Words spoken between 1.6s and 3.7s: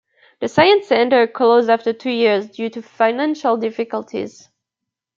after two years due to financial